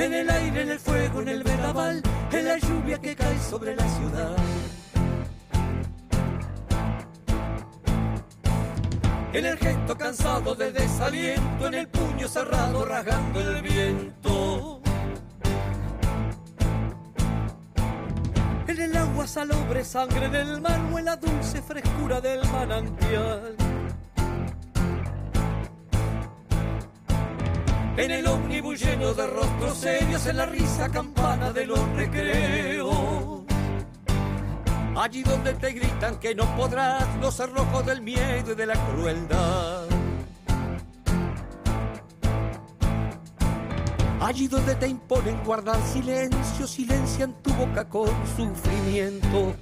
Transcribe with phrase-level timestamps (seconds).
[0.00, 2.02] en el aire, en el fuego, en el vendaval,
[2.32, 4.36] en la lluvia que cae sobre la ciudad.
[9.32, 14.80] En el gesto cansado de desaliento, en el puño cerrado rasgando el viento.
[18.66, 23.56] En el agua salobre sangre del mar o en la dulce frescura del manantial.
[27.98, 33.42] En el ómnibus lleno de rostros serios, en la risa campana de los recreos.
[34.96, 39.82] Allí donde te gritan que no podrás, los cerrojos del miedo y de la crueldad.
[44.20, 49.56] Allí donde te imponen guardar silencio, silencian tu boca con sufrimiento.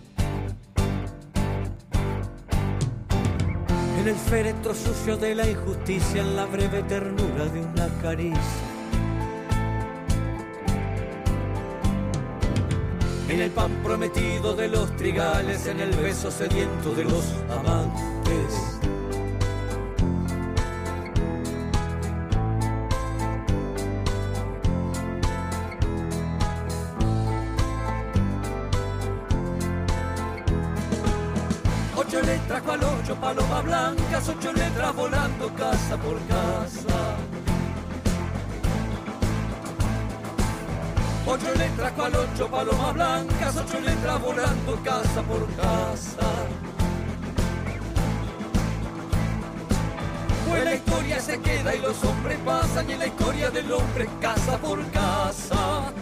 [4.06, 8.40] En el féretro sucio de la injusticia, en la breve ternura de una caricia.
[13.28, 18.75] En el pan prometido de los trigales, en el beso sediento de los amantes.
[32.16, 37.16] Ocho letras cual ocho palomas blancas, ocho letras volando casa por casa.
[41.26, 46.30] Ocho letras cual ocho palomas blancas, ocho letras volando casa por casa.
[50.48, 54.56] Pues la historia se queda y los hombres pasan y la historia del hombre casa
[54.56, 55.92] por casa.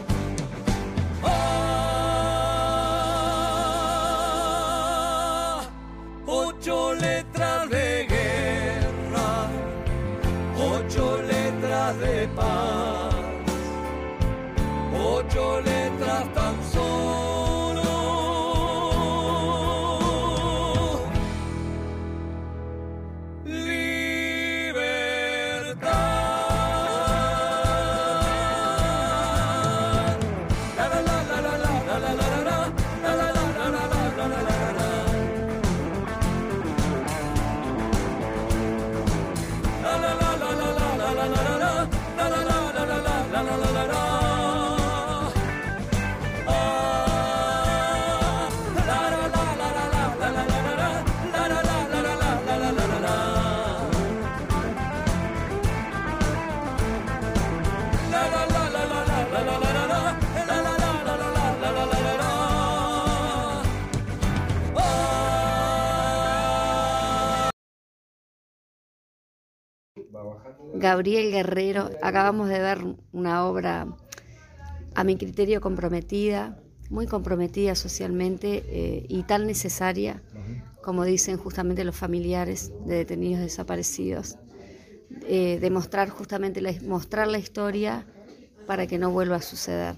[70.74, 72.78] Gabriel Guerrero, acabamos de ver
[73.12, 73.86] una obra
[74.94, 76.60] a mi criterio comprometida,
[76.90, 80.20] muy comprometida socialmente eh, y tan necesaria,
[80.82, 84.36] como dicen justamente los familiares de detenidos desaparecidos,
[85.28, 88.04] eh, demostrar justamente la, mostrar la historia
[88.66, 89.94] para que no vuelva a suceder.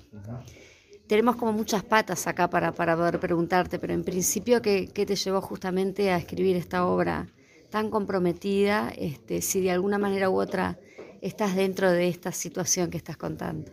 [1.06, 5.16] Tenemos como muchas patas acá para, para poder preguntarte, pero en principio, ¿qué, qué te
[5.16, 7.28] llevó justamente a escribir esta obra
[7.70, 8.92] tan comprometida?
[8.96, 10.78] Este, si de alguna manera u otra
[11.20, 13.70] estás dentro de esta situación que estás contando.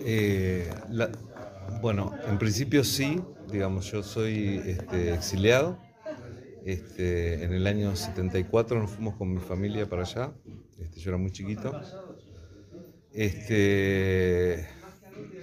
[0.00, 0.70] Eh,
[1.80, 3.20] bueno, en principio sí,
[3.50, 5.78] digamos, yo soy este, exiliado.
[6.64, 10.32] Este, en el año 74 nos fuimos con mi familia para allá.
[10.78, 11.72] Este, yo era muy chiquito.
[13.12, 14.66] Este,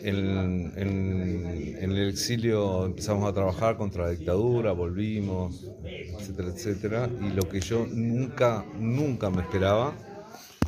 [0.04, 7.10] en, el exilio empezamos a trabajar contra la dictadura, volvimos, etcétera, etcétera.
[7.22, 9.94] Y lo que yo nunca, nunca me esperaba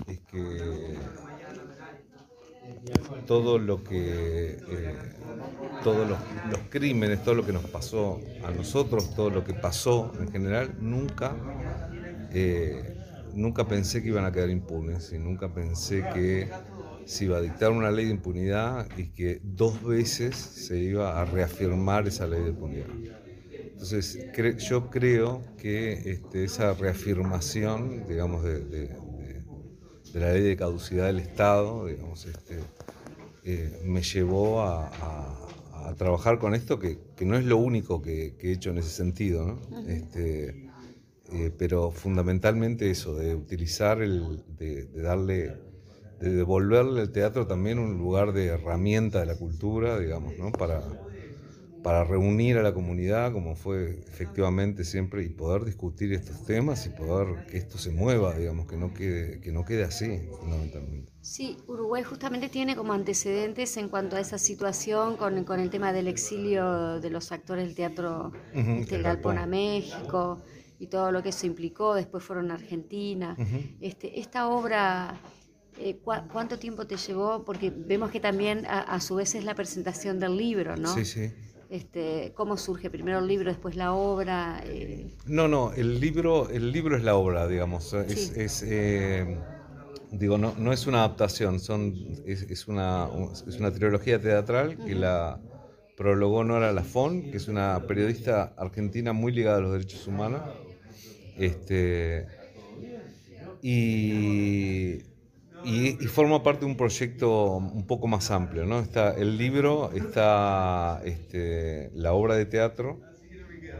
[0.07, 0.95] es que
[3.27, 4.95] todo lo que eh,
[5.83, 6.19] todos los,
[6.49, 10.75] los crímenes, todo lo que nos pasó a nosotros, todo lo que pasó en general,
[10.79, 11.35] nunca
[12.33, 12.97] eh,
[13.33, 16.49] nunca pensé que iban a quedar impunes y nunca pensé que
[17.05, 21.25] se iba a dictar una ley de impunidad y que dos veces se iba a
[21.25, 22.89] reafirmar esa ley de impunidad.
[23.73, 29.45] Entonces, cre- yo creo que este, esa reafirmación, digamos, de, de- de-
[30.13, 32.59] de la ley de caducidad del Estado, digamos, este,
[33.43, 38.01] eh, me llevó a, a- a trabajar con esto, que, que no es lo único
[38.01, 39.61] que, que he hecho en ese sentido, ¿no?
[39.85, 40.57] Este,
[41.25, 45.57] eh, pero fundamentalmente eso, de utilizar, el, de, de darle,
[46.23, 50.53] de devolverle al teatro también un lugar de herramienta de la cultura, digamos, ¿no?
[50.53, 50.81] Para,
[51.83, 56.89] para reunir a la comunidad, como fue efectivamente siempre, y poder discutir estos temas y
[56.91, 61.11] poder que esto se mueva, digamos, que no quede, que no quede así, fundamentalmente.
[61.19, 65.91] Sí, Uruguay justamente tiene como antecedentes en cuanto a esa situación con, con el tema
[65.91, 70.41] del exilio de los actores del teatro este, Galpón a México
[70.79, 73.35] y todo lo que eso implicó, después fueron a Argentina.
[73.81, 75.19] este, esta obra
[75.77, 77.43] eh, ¿Cuánto tiempo te llevó?
[77.43, 80.93] Porque vemos que también a, su vez es la presentación del libro, ¿no?
[80.93, 81.31] Sí, sí.
[81.69, 84.61] Este, ¿Cómo surge primero el libro, después la obra?
[84.65, 87.93] Eh, no, no, el libro, el libro es la obra, digamos.
[87.93, 89.39] Es, eh,
[90.11, 93.09] digo, no, no, es una adaptación, son, es, una,
[93.47, 95.39] es una trilogía teatral que la
[95.97, 100.41] prologó Nora Lafón, que es una periodista argentina muy ligada a los derechos humanos.
[101.37, 102.27] Este,
[103.63, 105.12] y
[105.65, 108.79] y, forma parte de un proyecto un poco más amplio, ¿no?
[108.79, 112.99] Está el libro, está este, la obra de teatro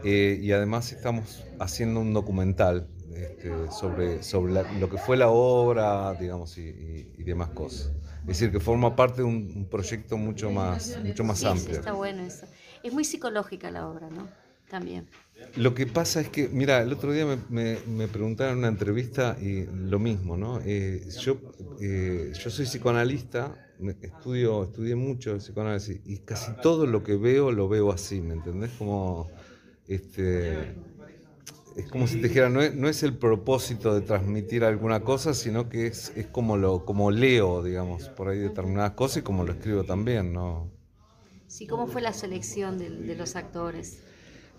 [0.04, 6.14] eh, y además estamos haciendo un documental este, sobre, sobre lo que fue la obra,
[6.14, 7.92] digamos, y, demás cosas.
[8.22, 11.76] Es decir, que forma parte de un, proyecto mucho más, mucho más sí, amplio.
[11.76, 12.46] Está bueno eso.
[12.82, 14.28] Es muy psicológica la obra, ¿no?
[14.74, 15.06] También.
[15.54, 19.36] Lo que pasa es que, mira, el otro día me, me, preguntaron en una entrevista
[19.40, 20.60] y lo mismo, ¿no?
[20.64, 21.38] Eh, yo,
[21.80, 23.54] eh, yo soy psicoanalista,
[24.02, 28.72] estudio, estudié mucho psicoanálisis y casi todo lo que veo lo veo así, ¿me entendés?
[28.76, 29.30] Como,
[29.86, 30.74] este,
[31.76, 35.34] es como si te dijera, no es, no es el propósito de transmitir alguna cosa,
[35.34, 39.44] sino que es, es como, lo, como leo, digamos, por ahí determinadas cosas y como
[39.44, 40.68] lo escribo también, ¿no?
[41.46, 44.02] Sí, ¿cómo fue la selección de, de los actores?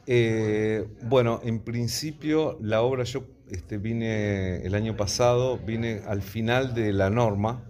[0.07, 6.73] Eh, bueno, en principio la obra yo este, vine el año pasado, vine al final
[6.73, 7.63] de la norma,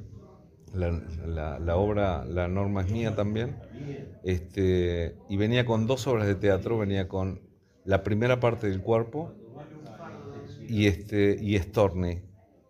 [0.74, 3.58] la, obra, la norma es mía también,
[4.24, 7.42] este, y venía con dos obras de teatro, venía con
[7.86, 9.34] la primera parte del cuerpo
[10.68, 12.24] y, este, y Storne,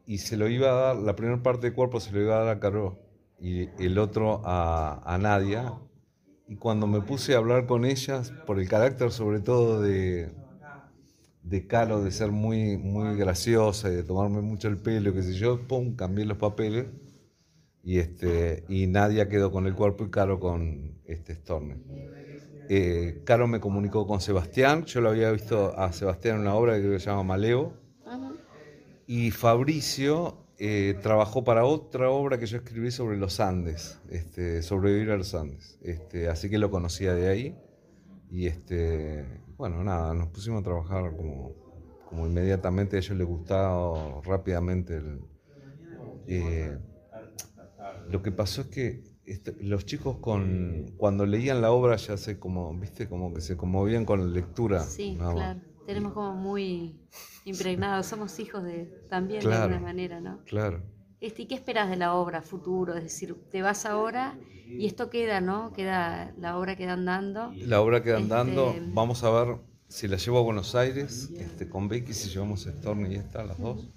[0.05, 2.43] y se lo iba a dar, la primera parte del cuerpo se lo iba a
[2.45, 2.99] dar a Caro
[3.39, 5.73] y el otro a, a Nadia,
[6.47, 10.31] y cuando me puse a hablar con ellas, por el carácter sobre todo de,
[11.43, 15.33] de Calo, de ser muy, muy graciosa y de tomarme mucho el pelo, qué sé
[15.33, 16.87] yo, pum, cambié los papeles
[17.83, 21.83] y, este, y Nadia quedó con el cuerpo y Caro con este Storm.
[22.67, 26.81] Eh, Caro me comunicó con Sebastián, yo lo había visto a Sebastián en una obra
[26.81, 27.73] que se llama Maleo,
[29.07, 35.11] y Fabricio eh, trabajó para otra obra que yo escribí sobre los Andes, este, sobrevivir
[35.11, 35.77] a los Andes.
[35.81, 37.55] Este, así que lo conocía de ahí.
[38.31, 39.25] Y este,
[39.57, 41.53] bueno, nada, nos pusimos a trabajar como,
[42.09, 45.01] como inmediatamente a ellos les gustaba rápidamente.
[46.27, 46.77] Eh,
[48.09, 52.39] lo que pasó es que este, los chicos con, cuando leían la obra ya se
[52.39, 54.83] como, viste, como que se conmovían con la lectura.
[54.83, 56.99] Sí, claro tenemos como muy
[57.45, 60.39] impregnados, somos hijos de también de alguna manera, ¿no?
[60.45, 60.81] Claro.
[61.21, 62.95] Este, ¿Y qué esperas de la obra futuro?
[62.95, 64.37] Es decir, te vas ahora
[64.67, 65.71] y esto queda, ¿no?
[65.73, 67.53] Queda, la obra queda andando.
[67.55, 71.69] La obra queda andando, este, vamos a ver si la llevo a Buenos Aires, este,
[71.69, 73.89] con Becky, si llevamos a Storm y esta, las dos.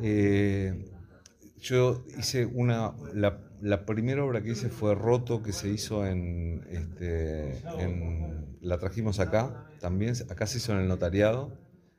[0.00, 0.90] Eh,
[1.60, 7.58] yo hice una, la, primera obra que hice fue Roto, que se hizo en, este,
[7.78, 11.58] en, la trajimos acá, también, acá se hizo en el notariado,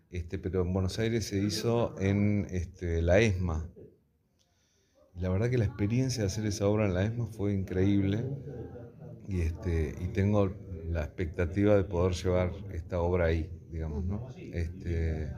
[0.09, 3.69] este, pero en Buenos Aires se hizo en este, la ESMA.
[5.19, 8.23] La verdad que la experiencia de hacer esa obra en la ESMA fue increíble
[9.27, 10.55] y, este, y tengo
[10.89, 14.27] la expectativa de poder llevar esta obra ahí, digamos, ¿no?
[14.37, 15.29] Este,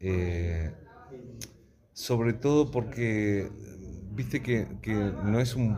[0.00, 0.72] eh,
[1.94, 3.48] sobre todo porque,
[4.12, 4.66] viste que,
[5.24, 5.74] no es un,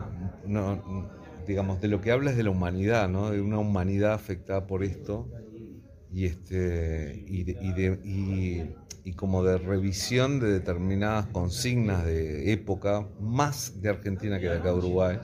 [1.47, 3.31] digamos, de lo que habla es de la humanidad, ¿no?
[3.31, 5.31] De una humanidad afectada por esto
[6.11, 7.99] y, este, y, de,
[9.03, 14.69] y, como de revisión de determinadas consignas de época, más de Argentina que de acá
[14.69, 15.19] de Uruguay.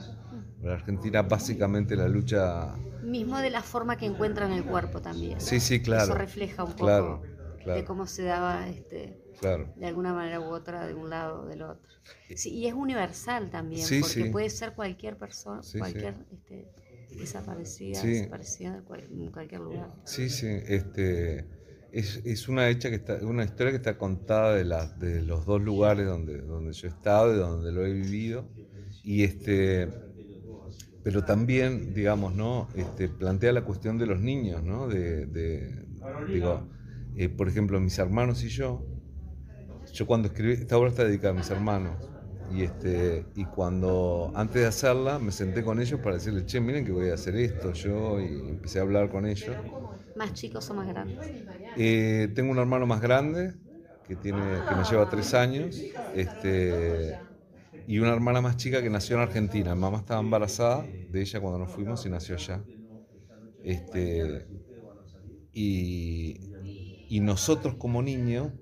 [0.62, 2.74] La Argentina básicamente la lucha...
[3.02, 5.40] Mismo de la forma que encuentran el cuerpo también.
[5.40, 6.04] Sí, sí, claro.
[6.04, 7.22] Eso refleja un poco
[7.64, 9.72] de cómo se daba este claro.
[9.76, 11.92] de alguna manera u otra, de un lado o del otro.
[12.34, 16.68] Sí, y es universal también, porque puede ser cualquier persona, cualquier este,
[17.10, 19.94] desaparecida, desaparecida en cualquier lugar.
[20.04, 21.46] Sí, sí, este,
[21.92, 25.46] es, es, una, hecha que está, una historia que está contada de, la, de los
[25.46, 28.48] dos lugares donde, donde yo he estado y donde lo he vivido.
[29.02, 29.88] Y este,
[31.02, 32.68] pero también, digamos, ¿no?
[32.74, 34.88] Este, plantea la cuestión de los niños, ¿no?
[34.88, 35.86] De, de
[36.28, 36.68] digo,
[37.14, 38.84] eh, por ejemplo, mis hermanos y yo,
[39.92, 41.96] yo cuando escribí, esta obra está dedicada a mis hermanos,
[42.48, 46.84] Y, este, y cuando, antes de hacerla, me senté con ellos para decirles, che, miren
[46.84, 49.56] que voy a hacer esto yo, y empecé a hablar con ellos.
[50.14, 51.18] ¿Más chicos o más grandes?
[51.76, 53.54] Eh, tengo un hermano más grande,
[54.06, 55.76] que, tiene, que me lleva tres años,
[56.14, 57.18] este,
[57.86, 59.74] y una hermana más chica que nació en Argentina.
[59.74, 62.62] Mi mamá estaba embarazada de ella cuando nos fuimos y nació allá.
[63.62, 64.46] Este,
[65.52, 66.40] y,
[67.08, 68.52] y nosotros como niños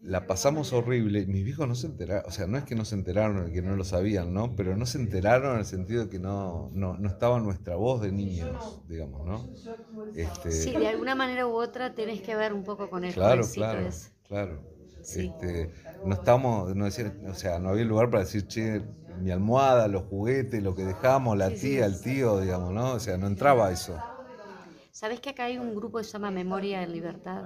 [0.00, 1.26] la pasamos horrible.
[1.26, 3.76] Mis viejos no se enteraron, o sea, no es que no se enteraron, que no
[3.76, 4.54] lo sabían, ¿no?
[4.54, 8.00] Pero no se enteraron en el sentido de que no, no, no estaba nuestra voz
[8.00, 9.48] de niños, digamos, ¿no?
[10.14, 10.52] Este...
[10.52, 13.88] Sí, de alguna manera u otra tenés que ver un poco con el Claro, claro,
[14.26, 14.78] claro.
[15.00, 15.70] Este,
[16.04, 18.82] no estamos, no o sea, no había lugar para decir, che,
[19.20, 22.92] mi almohada, los juguetes, lo que dejamos, la tía, el tío, digamos, ¿no?
[22.92, 23.98] O sea, no entraba eso.
[25.00, 27.44] ¿Sabes que acá hay un grupo que se llama Memoria en Libertad?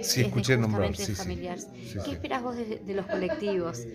[0.00, 0.96] Sí, escuché nombrar.
[0.96, 1.12] Sí,
[2.02, 3.86] ¿Qué esperas vos de, los colectivos?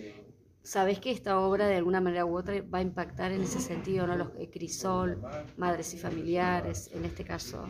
[0.61, 4.05] ¿Sabés que esta obra de alguna manera u otra va a impactar en ese sentido,
[4.05, 4.15] ¿no?
[4.15, 5.19] Los eh, Crisol,
[5.57, 7.67] Madres y Familiares, en este caso.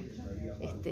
[0.59, 0.91] Este,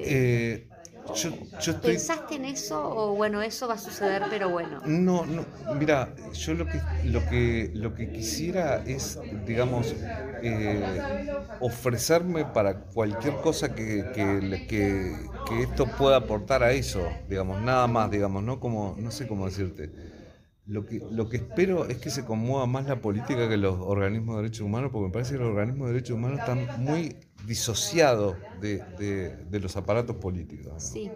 [0.53, 0.67] eh,
[1.15, 4.81] yo, ¿Pensaste en eso o bueno, eso va a suceder, pero bueno?
[4.86, 9.93] No, no, mira, yo lo que, lo que, lo que quisiera es, digamos,
[10.41, 17.88] eh, ofrecerme para cualquier cosa que, que, que, esto pueda aportar a eso, digamos, nada
[17.88, 18.60] más, digamos, ¿no?
[18.60, 19.91] Como, no sé cómo decirte.
[20.67, 24.38] Lo que, lo que espero es que se conmueva más la política que los organismos
[24.38, 28.38] de derechos humanos, porque me parece que los organismos de derechos humanos están muy disociado
[28.60, 30.83] de, los aparatos políticos.
[30.83, 31.12] Sí.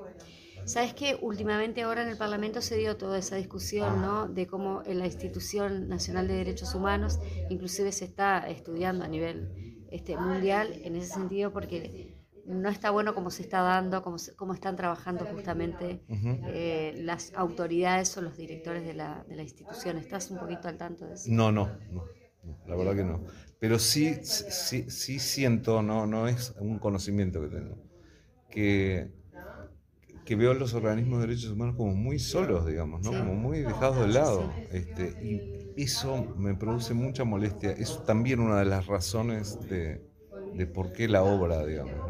[0.65, 4.27] Sabes que últimamente ahora en el Parlamento se dio toda esa discusión, ¿no?
[4.27, 9.85] De cómo en la institución nacional de derechos humanos, inclusive se está estudiando a nivel
[9.91, 12.17] este, mundial en ese sentido, porque
[12.47, 18.17] no está bueno cómo se está dando, cómo, cómo están trabajando justamente eh, las autoridades
[18.17, 19.97] o los directores de la, de la institución.
[19.97, 21.29] ¿Estás un poquito al tanto de eso?
[21.29, 22.05] No, no, no,
[22.43, 23.21] no la verdad que no
[23.65, 27.79] pero sí, sí, sí siento, no, no es un conocimiento que tengo,
[28.51, 29.09] que,
[30.23, 33.15] que veo los organismos de derechos humanos como muy solos, digamos, ¿no?
[33.15, 34.67] como muy dejados de lado.
[34.69, 35.43] Este, y
[35.75, 37.71] eso me produce mucha molestia.
[37.71, 40.03] Es también una de las razones de,
[40.51, 42.03] de por qué la obra, digamos.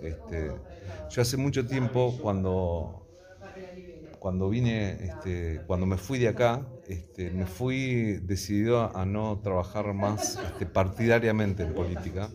[0.00, 0.62] Este,
[1.08, 3.01] yo hace mucho tiempo, cuando
[4.22, 9.92] cuando vine, este, cuando me fui de acá, este, me fui decidido a, no trabajar
[9.94, 12.30] más este, partidariamente en política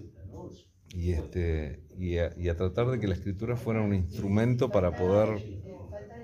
[0.89, 5.41] y, este, y a, tratar de que la escritura fuera un instrumento para poder,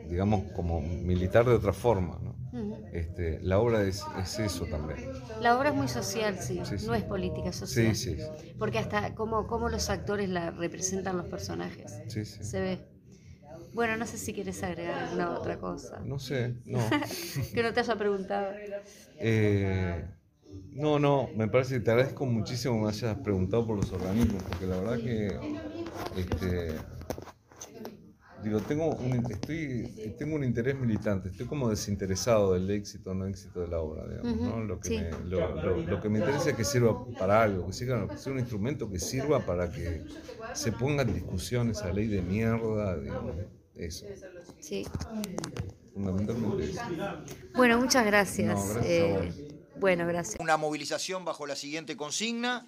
[0.10, 2.20] digamos, como militar de otra forma.
[2.22, 2.36] ¿no?
[2.92, 4.04] Este, la obra es,
[4.38, 5.14] eso también.
[5.40, 7.96] La obra es muy social, sí, no es política social.
[7.96, 8.24] Sí, sí.
[8.60, 12.02] Porque hasta cómo, cómo los actores la representan los personajes.
[12.10, 12.93] Se ve.
[13.74, 16.00] Bueno, no sé si quieres agregar alguna otra cosa.
[16.06, 16.80] No sé, no.
[17.54, 18.54] que no te haya preguntado.
[19.20, 20.06] Eh,
[20.72, 24.44] no, no, me parece que te agradezco muchísimo que me hayas preguntado por los organismos,
[24.44, 25.28] porque la verdad que
[26.18, 26.76] este,
[28.44, 33.26] digo, tengo un, estoy, tengo un interés militante, estoy como desinteresado del éxito o no
[33.26, 34.64] éxito de la obra, digamos, ¿no?
[34.64, 38.18] Lo que, me, lo, que me interesa es que sirva para algo, que sea, que
[38.18, 40.04] sea un instrumento que sirva para que
[40.54, 43.36] se ponga en discusión esa ley de mierda, digamos.
[43.76, 44.06] Eso.
[44.60, 44.86] Sí.
[45.94, 46.82] Fundamentalmente eso.
[47.56, 48.60] Bueno, muchas gracias.
[48.84, 49.32] Eh,
[49.78, 50.40] bueno, gracias.
[50.40, 52.66] Una movilización bajo la siguiente consigna,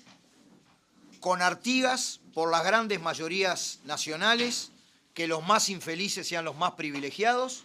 [1.19, 4.71] con Artigas por las grandes mayorías nacionales,
[5.13, 7.63] que los más infelices sean los más privilegiados.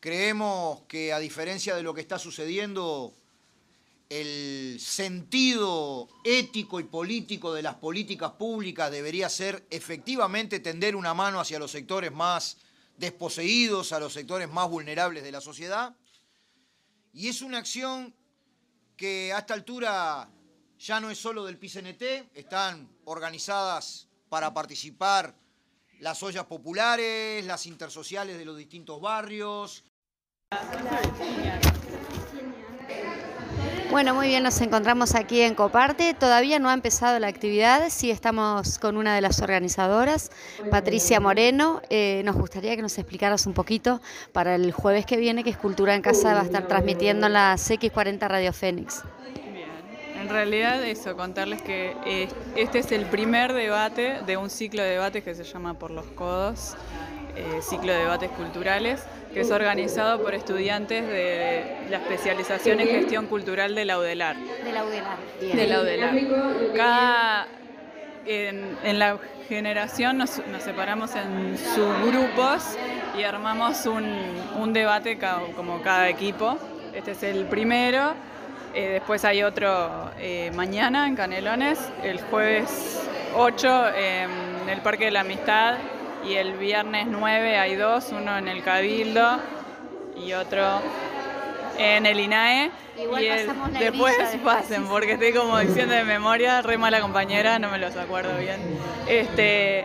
[0.00, 3.14] Creemos que a diferencia de lo que está sucediendo,
[4.14, 11.40] el sentido ético y político de las políticas públicas debería ser efectivamente tender una mano
[11.40, 12.58] hacia los sectores más
[12.96, 15.96] desposeídos, a los sectores más vulnerables de la sociedad.
[17.12, 18.14] Y es una acción
[18.96, 20.30] que a esta altura
[20.78, 25.34] ya no es solo del PCNT, están organizadas para participar
[25.98, 29.84] las ollas populares, las intersociales de los distintos barrios.
[33.94, 36.14] Bueno, muy bien, nos encontramos aquí en Coparte.
[36.14, 40.32] Todavía no ha empezado la actividad, sí estamos con una de las organizadoras,
[40.68, 41.80] Patricia Moreno.
[41.90, 44.00] Eh, nos gustaría que nos explicaras un poquito
[44.32, 47.34] para el jueves que viene, que es Cultura en Casa va a estar transmitiendo en
[47.34, 49.04] la CX40 Radio Fénix.
[50.20, 54.88] En realidad eso, contarles que eh, este es el primer debate de un ciclo de
[54.88, 56.74] debates que se llama Por los Codos,
[57.36, 59.04] eh, ciclo de debates culturales
[59.34, 64.36] que es organizado por estudiantes de la especialización en gestión cultural de la UDELAR.
[64.36, 65.18] De la UDELAR.
[65.40, 66.14] De la UDELAR.
[66.76, 67.48] Cada,
[68.24, 72.78] en, la generación nos, separamos en subgrupos
[73.18, 75.18] y armamos un, debate
[75.56, 76.56] como cada equipo.
[76.94, 78.14] Este es el primero
[78.76, 83.00] Eh, después hay otro eh, mañana en Canelones, el jueves
[83.36, 85.76] 8 en el Parque de la Amistad
[86.26, 89.38] y el viernes 9 hay dos, uno en el Cabildo
[90.16, 90.80] y otro
[91.78, 92.70] en el INAE.
[93.00, 96.78] Igual y el- pasamos la después después, pasen, porque estoy como diciendo de memoria, re
[96.78, 98.60] mala compañera, no me los acuerdo bien.
[99.08, 99.84] Este,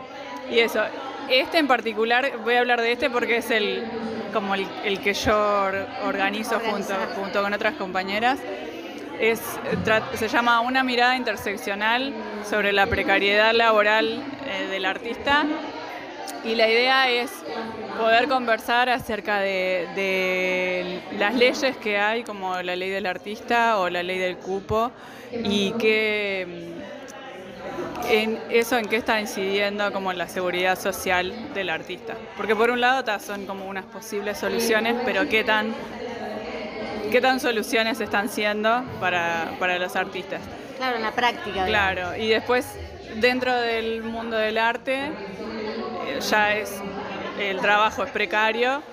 [0.52, 0.82] y eso.
[1.30, 3.84] Este en particular, voy a hablar de este porque es el
[4.34, 7.16] como el, el que yo or- organizo junto, Organizar.
[7.16, 8.40] junto con otras compañeras.
[9.20, 9.42] Es,
[10.16, 12.14] se llama Una mirada interseccional
[12.50, 15.44] sobre la precariedad laboral eh, del artista
[16.44, 17.32] y la idea es
[17.98, 23.90] poder conversar acerca de, de las leyes que hay, como la ley del artista o
[23.90, 24.92] la ley del cupo,
[25.32, 26.76] y que
[28.08, 32.16] mm, en eso en qué está incidiendo como la seguridad social del artista.
[32.38, 35.74] Porque por un lado son como unas posibles soluciones, pero qué tan,
[37.12, 40.42] qué tan soluciones están siendo para, para los artistas.
[40.78, 41.66] Claro, en la práctica.
[41.66, 41.70] digamos.
[41.70, 42.66] Claro, y después
[43.16, 45.12] dentro del mundo del arte
[46.20, 46.82] ya es
[47.40, 48.84] el trabajo es precario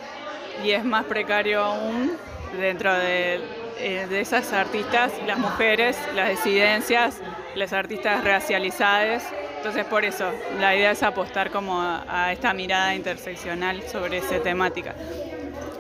[0.64, 2.12] y es más precario aún
[2.58, 3.40] dentro de,
[3.78, 7.20] eh, de esas artistas, las mujeres, las disidencias,
[7.54, 9.25] las artistas racializadas.
[9.56, 10.30] Entonces por eso
[10.61, 14.94] la idea es apostar como a, esta mirada interseccional sobre esa temática.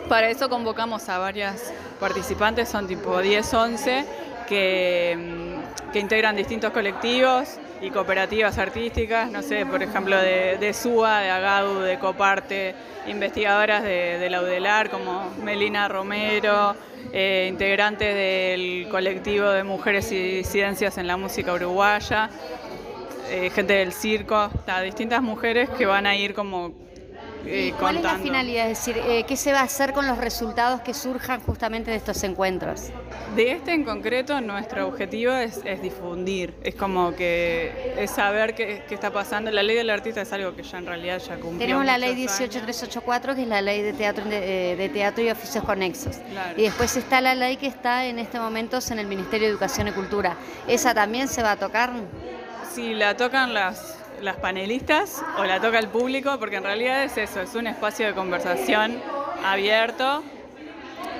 [0.08, 4.04] Para eso convocamos a varias participantes, son tipo 10, 11,
[4.48, 11.20] que, mm, que integran distintos colectivos y cooperativas artísticas, no sé, por ejemplo, de, SUA,
[11.20, 12.74] de AGADU, de Coparte,
[13.06, 16.74] investigadoras de, de la UDELAR como Melina Romero,
[17.12, 22.30] eh, integrantes del colectivo de mujeres y disidencias en la música uruguaya,
[23.30, 26.85] eh, gente del circo, ta, distintas mujeres que van a ir como
[27.46, 28.70] eh, ¿Y cuál es la finalidad?
[28.70, 31.96] Es decir, eh, ¿qué se va a hacer con los resultados que surjan justamente de
[31.96, 32.90] estos encuentros?
[33.34, 38.82] De este en concreto, nuestro objetivo es, es difundir, es como que es saber qué,
[38.88, 39.50] qué está pasando.
[39.50, 41.58] La ley del artista es algo que ya en realidad ya cumplió.
[41.58, 42.54] Tenemos la ley muchos años.
[42.54, 46.16] 18384, que es la ley de teatro, de, de teatro y oficios conexos.
[46.30, 46.54] Claro.
[46.56, 48.56] Y después está la ley que está en este momento
[48.90, 50.36] en el Ministerio de Educación y Cultura.
[50.66, 51.92] ¿Esa también se va a tocar?
[52.72, 57.16] Si la tocan las, las panelistas o la toca el público, porque en realidad es
[57.16, 59.00] eso, es un espacio de conversación
[59.44, 60.22] abierto.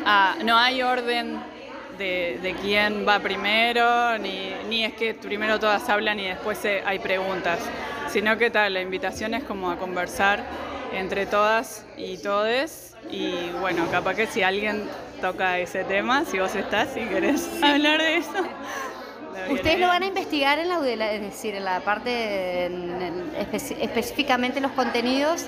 [0.05, 1.39] Ah, no hay orden
[1.99, 6.83] de, de quién va primero, ni, ni es que primero todas hablan y después eh,
[6.85, 7.59] hay preguntas,
[8.09, 10.45] sino que tal, la invitación es como a conversar
[10.93, 12.95] entre todas y todes.
[13.11, 14.89] Y bueno, capaz que si alguien
[15.21, 18.45] toca ese tema, si vos estás y querés hablar de eso.
[19.51, 23.33] Ustedes lo van a investigar en la UDELA, es decir, en la parte, en- en
[23.53, 25.47] espe- específicamente los contenidos,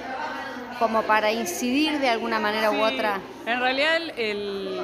[0.78, 3.18] como para incidir de alguna manera u otra.
[3.46, 4.80] En realidad el-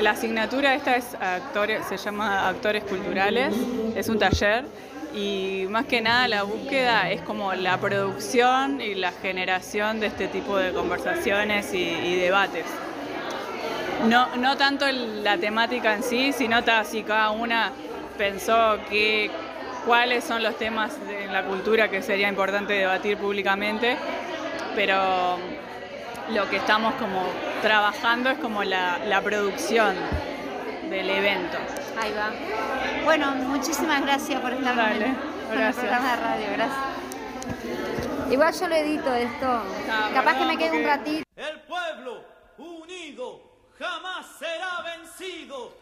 [0.00, 3.54] la asignatura esta es actores, se llama actores culturales,
[3.96, 4.66] es un taller
[5.14, 10.28] y más que nada la búsqueda es como la producción y la generación de este
[10.28, 12.66] tipo de conversaciones y, y debates.
[14.08, 17.72] No, no tanto el- la temática en sí, sino si cada una
[18.16, 19.30] pensó que
[19.86, 23.96] cuáles son los temas de la cultura que sería importante debatir públicamente,
[24.74, 25.38] pero
[26.30, 27.24] lo que estamos como
[27.62, 29.94] trabajando es como la, la producción
[30.88, 31.58] del evento.
[32.00, 32.30] Ahí va.
[33.04, 35.76] Bueno, muchísimas gracias por estar Dale, el, con el gracias.
[35.76, 36.46] programa de radio.
[36.52, 36.78] Gracias.
[38.30, 39.62] Igual yo lo edito esto.
[39.90, 41.24] Ah, Capaz que me quede un ratito.
[41.36, 42.24] El pueblo
[42.58, 43.42] unido
[43.78, 45.81] jamás será vencido.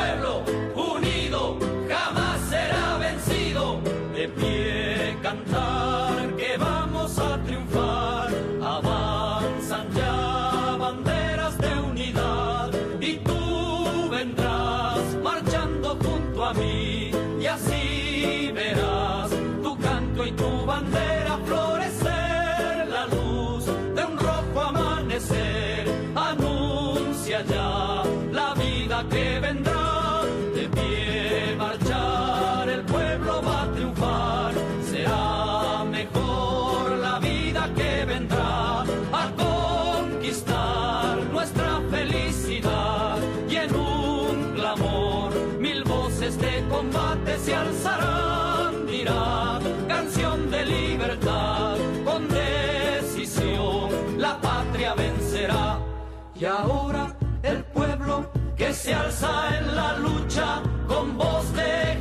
[60.31, 62.00] Lucha con voz de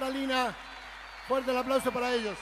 [0.00, 0.56] Catalina.
[1.28, 2.34] Fuerte el aplauso para ellos.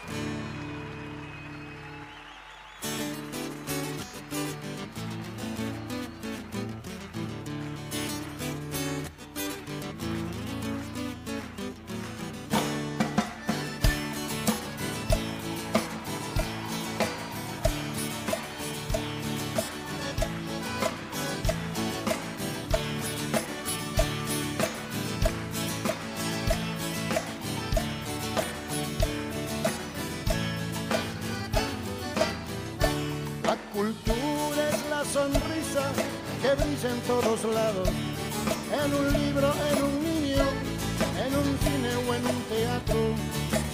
[37.09, 37.88] Todos lados.
[38.85, 40.44] En un libro, en un niño,
[41.25, 43.01] en un cine o en un teatro.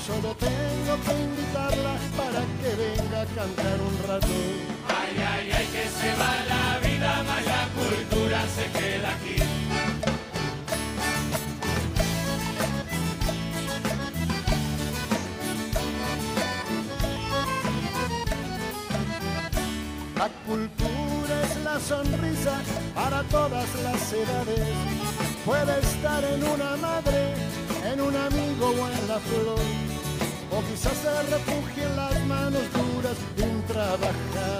[0.06, 4.73] Solo tengo que invitarla para que venga a cantar un rato.
[25.46, 27.34] Puede estar en una madre,
[27.90, 29.58] en un amigo o en la flor.
[30.50, 34.53] O quizás se refugie en las manos duras de un trabajador.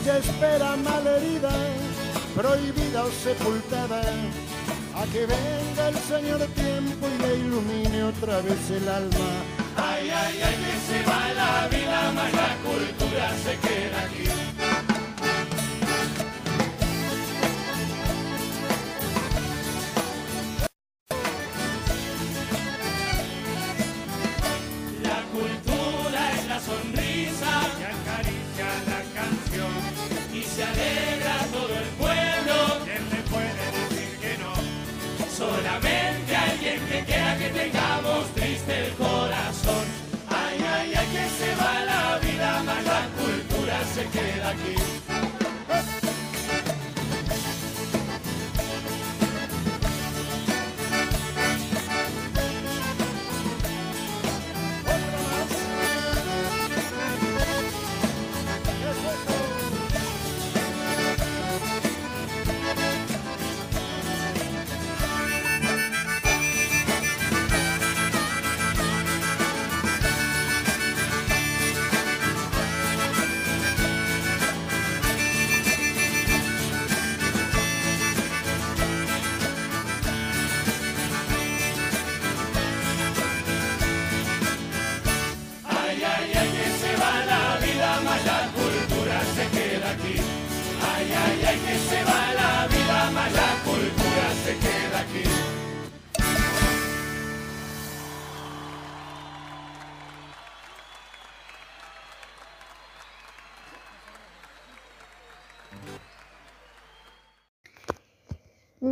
[0.00, 1.50] Ella espera malherida,
[2.34, 4.00] prohibida o sepultada,
[4.94, 9.28] a que venga el Señor tiempo y le ilumine otra vez el alma.
[9.76, 14.67] Ay, ay, ay, que se va la vida, más la cultura se queda aquí.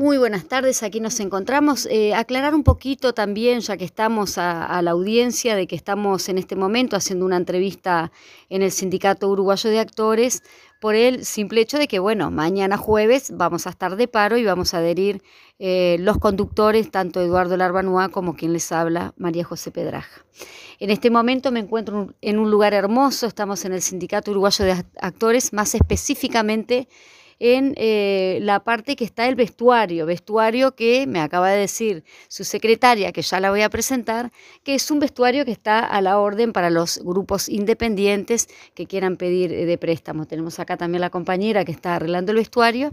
[0.06, 1.88] Muy buenas tardes, aquí nos encontramos.
[1.90, 6.38] Eh, aclarar un poquito también, ya que estamos a, la audiencia, de que estamos en
[6.38, 8.12] este momento haciendo una entrevista
[8.48, 10.44] en el Sindicato Uruguayo de Actores,
[10.80, 14.44] por el simple hecho de que, bueno, mañana jueves vamos a estar de paro y
[14.44, 15.24] vamos a adherir
[15.58, 20.24] eh, los conductores, tanto Eduardo Larbanúa como quien les habla, María José Pedraja.
[20.78, 24.84] En este momento me encuentro en un lugar hermoso, estamos en el Sindicato Uruguayo de
[25.00, 26.86] Actores, más específicamente
[27.38, 32.44] en eh, la parte que está el vestuario, vestuario que me acaba de decir su
[32.44, 36.18] secretaria, que ya la voy a presentar, que es un vestuario que está a la
[36.18, 40.27] orden para los grupos independientes que quieran pedir eh, de préstamo.
[40.27, 42.90] Tenemos acá también la compañera que está arreglando el vestuario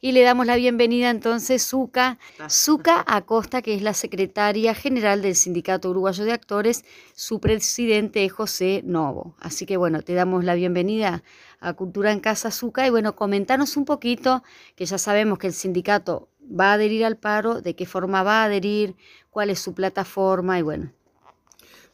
[0.00, 5.34] y le damos la bienvenida entonces Zuka, Zuka Acosta, que es la secretaria general del
[5.34, 9.34] Sindicato Uruguayo de Actores, su presidente es José Novo.
[9.40, 11.22] Así que bueno, te damos la bienvenida
[11.60, 14.42] a Cultura en Casa Zuka y bueno, comentanos un poquito,
[14.76, 18.42] que ya sabemos que el sindicato va a adherir al paro, de qué forma va
[18.42, 18.94] a adherir,
[19.30, 20.92] cuál es su plataforma y bueno.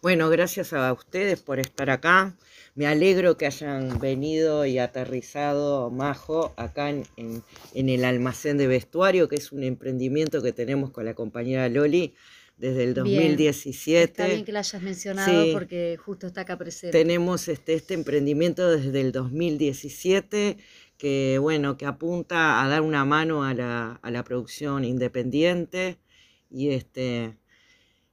[0.03, 2.35] Bueno, gracias a ustedes por estar acá.
[2.75, 8.67] Me alegro que hayan venido y aterrizado Majo acá en, en- en el almacén de
[8.67, 12.15] vestuario, que es un emprendimiento que tenemos con la compañera Loli
[12.57, 14.05] desde el Bien, 2017.
[14.05, 15.51] Está bien que la hayas mencionado Sí.
[15.53, 16.97] porque justo está acá presente.
[16.97, 20.59] Tenemos este, este emprendimiento desde el 2017
[20.97, 25.99] que, bueno, que apunta a dar una mano a la, a la producción independiente
[26.51, 27.37] y, este,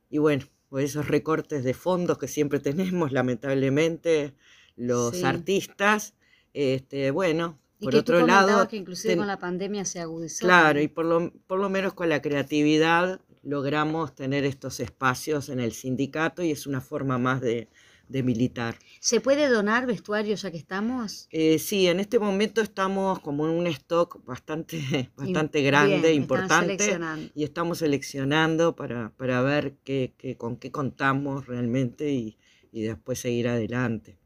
[0.10, 2.60] y bueno, por esos recortes de fondos que siempre
[3.08, 4.34] tenemos, lamentablemente,
[4.76, 5.24] los Sí.
[5.24, 6.16] artistas,
[6.54, 8.42] este, bueno, y por que tú otro lado...
[8.42, 10.46] comentabas que inclusive ten- con la pandemia se agudizó.
[10.46, 15.60] Claro, y por lo, por lo menos con la creatividad logramos tener estos espacios en
[15.60, 17.70] el sindicato y es una forma más de,
[18.08, 18.76] de militar.
[19.00, 21.28] ¿Se puede donar vestuario ya que estamos?
[21.32, 24.78] Eh, sí, en este momento estamos como en un stock bastante,
[25.16, 27.32] bastante bien, grande, importante, seleccionando.
[27.36, 32.38] y estamos seleccionando para, para ver qué, qué- con qué contamos realmente y,
[32.72, 34.18] y después seguir adelante.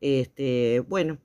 [0.00, 1.18] Este, bueno,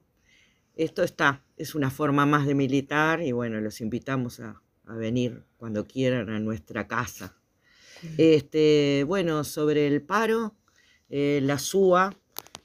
[0.76, 5.44] esto está, es una forma más de militar y bueno, los invitamos a, a venir
[5.58, 7.36] cuando quieran a nuestra casa.
[8.18, 10.56] Este, bueno, sobre el paro,
[11.10, 12.16] eh, la SUA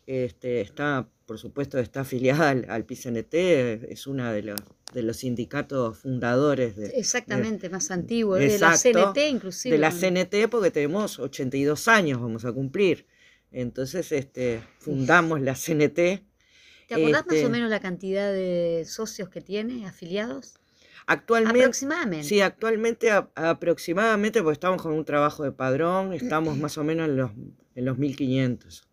[0.06, 4.60] este, está, por supuesto, está afiliada al, al PCNT, es una de los,
[4.92, 9.76] de los sindicatos fundadores de, Exactamente, más antiguo, de la CNT inclusive.
[9.76, 9.90] de la.
[9.90, 13.06] CNT porque tenemos 82 años, vamos a cumplir.
[13.52, 15.94] Entonces, este, fundamos la CNT.
[15.94, 20.59] ¿Te acordás más este, o menos la cantidad de socios que tiene, afiliados?
[21.06, 22.26] Actualmente, Aproximadamente.
[22.28, 27.08] sí, actualmente a- aproximadamente, porque estamos con un trabajo de padrón, estamos más o menos
[27.08, 27.30] en los,
[27.74, 28.88] en los 1500,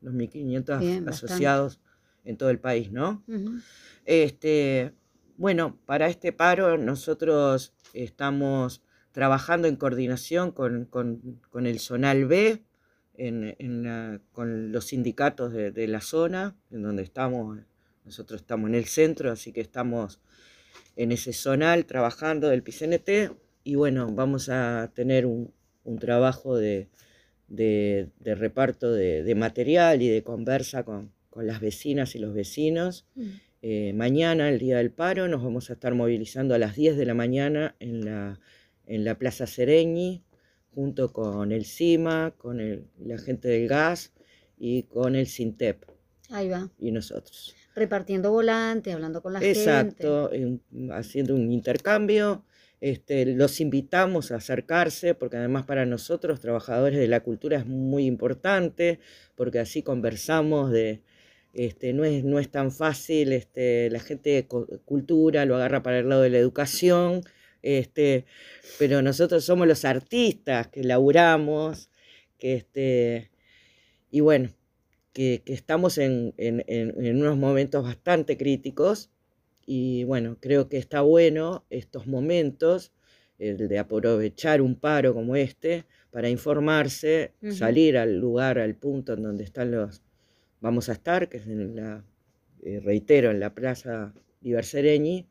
[0.00, 1.26] los 1500 Bien, bastante.
[1.32, 1.80] asociados
[2.24, 3.22] en todo el país, ¿no?
[4.04, 4.92] Este,
[5.36, 12.62] bueno, para este paro nosotros estamos trabajando en coordinación con, con- con el Zonal B,
[13.14, 17.58] en- en la- con los sindicatos de, de la zona, en donde estamos,
[18.04, 20.20] nosotros estamos en el centro, así que estamos
[20.96, 23.32] en ese zonal trabajando del PCNT
[23.64, 25.52] y bueno, vamos a tener un,
[25.84, 26.88] un trabajo de,
[27.48, 32.34] de- de reparto de, de material y de conversa con, con las vecinas y los
[32.34, 33.06] vecinos.
[33.14, 33.28] Mm.
[33.64, 37.06] Eh, mañana, el día del paro, nos vamos a estar movilizando a las 10 de
[37.06, 38.40] la mañana en la,
[38.86, 40.22] en la Plaza Sereñi,
[40.74, 44.12] junto con el CIMA, con el- la gente del gas
[44.58, 45.84] y con el SINTEP
[46.30, 46.70] Ahí va.
[46.78, 47.54] y nosotros.
[47.74, 49.58] Repartiendo volante, hablando con la gente.
[49.60, 50.60] Exacto, en-
[50.92, 52.44] haciendo un intercambio.
[52.80, 58.06] Este, los invitamos a acercarse porque además para nosotros, trabajadores de la cultura, es muy
[58.06, 58.98] importante
[59.36, 61.00] porque así conversamos de,
[61.54, 66.00] este, no, es, no es tan fácil, este, la gente de cultura lo agarra para
[66.00, 67.22] el lado de la educación,
[67.62, 68.24] este,
[68.80, 71.88] pero nosotros somos los artistas que laburamos,
[72.38, 73.30] que este,
[74.10, 74.50] y bueno,
[75.12, 79.10] que, que estamos en, en- en- unos momentos bastante críticos
[79.66, 82.92] y bueno, creo que está bueno estos momentos,
[83.38, 89.22] el de aprovechar un paro como este para informarse, salir al lugar, al punto en
[89.22, 90.02] donde están los,
[90.60, 92.04] vamos a estar, que es en la,
[92.62, 95.26] eh, reitero, en la Plaza Libercereñi,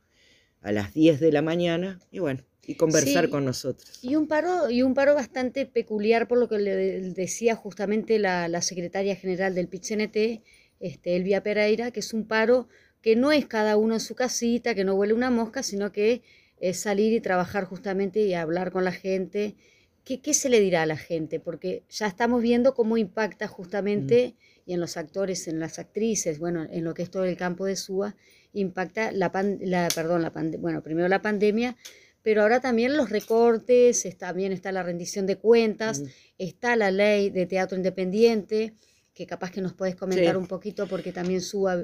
[0.62, 3.32] a las 10 de la mañana y bueno, y conversar Sí.
[3.32, 4.00] con nosotros.
[4.04, 6.76] Y un paro, y un paro bastante peculiar por lo que le
[7.12, 10.42] decía justamente la, la secretaria general del PIT-CNT,
[10.80, 12.68] este, Elvia Pereira, que es un paro
[13.02, 16.22] que no es cada uno en su casita, que no huele una mosca, sino que
[16.60, 19.56] es salir y trabajar justamente y hablar con la gente.
[20.04, 21.40] ¿Qué, qué se le dirá a la gente?
[21.40, 26.68] Porque ya estamos viendo cómo impacta justamente, y en los actores, en las actrices, bueno,
[26.72, 28.16] en lo que es todo el campo de SUA,
[28.54, 31.76] impacta la, pan- la perdón, la pande- bueno, primero la pandemia,
[32.24, 36.06] pero ahora también los recortes, es- también está la rendición de cuentas, Mm.
[36.38, 38.74] está la ley de teatro independiente,
[39.14, 40.38] que capaz que nos puedes comentar Sí.
[40.38, 41.42] un poquito porque también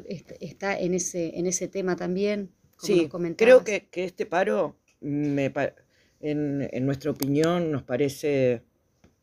[0.07, 2.51] est- está en ese, en ese tema también.
[2.79, 5.51] como Sí, nos creo que, que este paro, me,
[6.19, 8.61] en, en nuestra opinión, nos parece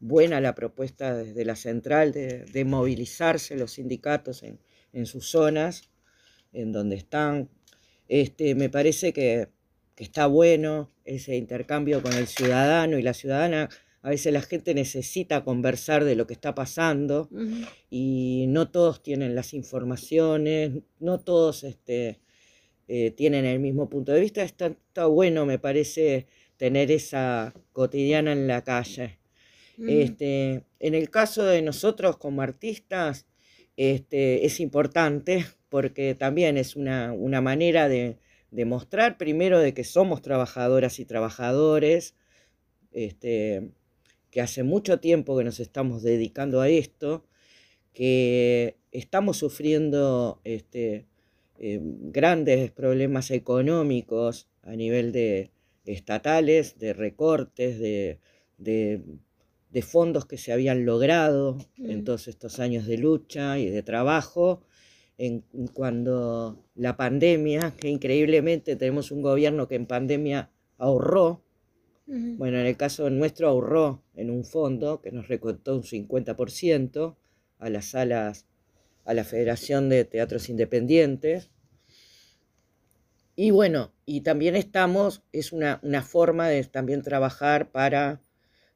[0.00, 4.58] buena la propuesta desde la central de, de movilizarse los sindicatos en,
[4.92, 5.88] en sus zonas,
[6.52, 7.48] en donde están,
[8.08, 9.48] Este, me parece que,
[9.94, 13.68] que está bueno ese intercambio con el ciudadano y la ciudadana.
[14.02, 17.30] A veces la gente necesita conversar de lo que está pasando
[17.88, 22.20] y no todos tienen las informaciones, no todos este,
[22.86, 24.42] eh, tienen el mismo punto de vista.
[24.42, 26.26] Está, está bueno, me parece,
[26.56, 29.18] tener esa cotidiana en la calle.
[29.88, 33.26] Este, en el caso de nosotros como artistas,
[33.76, 38.18] este, es importante porque también es una, una manera de,
[38.54, 42.14] de mostrar primero de que somos trabajadoras y trabajadores,
[42.92, 43.70] este,
[44.30, 47.24] que hace mucho tiempo que nos estamos dedicando a esto,
[47.92, 51.06] que estamos sufriendo este,
[51.58, 55.50] eh, grandes problemas económicos a nivel de
[55.84, 58.18] estatales, de recortes, de,
[58.58, 59.02] de-
[59.70, 62.04] de fondos que se habían logrado en Mm.
[62.04, 64.62] todos estos años de lucha y de trabajo.
[65.16, 71.42] En, cuando la pandemia, que increíblemente tenemos un gobierno que en pandemia ahorró,
[72.06, 77.16] bueno, en el caso nuestro ahorró en un fondo que nos recortó un 50%
[77.58, 78.46] a las salas,
[79.04, 81.50] a la Federación de Teatros Independientes.
[83.36, 88.20] Y bueno, y también estamos, es una, una forma de también trabajar para,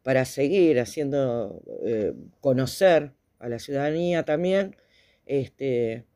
[0.03, 4.75] para seguir haciendo eh, conocer a la ciudadanía también
[5.29, 6.07] este,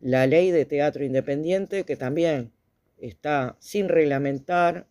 [0.00, 2.52] la ley de teatro independiente que también
[2.98, 4.86] está sin reglamentar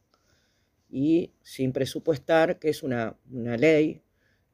[0.90, 4.02] y sin presupuestar, que es una, una ley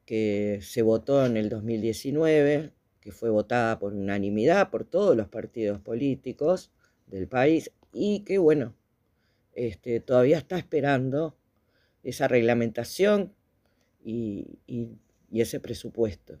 [0.06, 5.80] que se votó en el 2019, que fue votada por unanimidad por todos los partidos
[5.80, 6.70] políticos
[7.06, 8.74] del país y que, bueno,
[9.54, 11.36] este, todavía está esperando
[12.04, 13.34] esa reglamentación
[14.04, 14.90] y, y-
[15.30, 16.40] y ese presupuesto.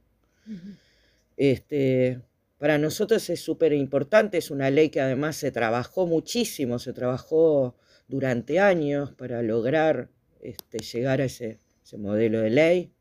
[1.36, 2.20] Este,
[2.60, 7.74] para nosotros es súper importante, es una ley que además se trabajó muchísimo, se trabajó
[8.06, 10.10] durante años para lograr
[10.42, 12.92] este, llegar a ese, ese modelo de ley.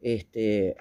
[0.00, 0.76] Este,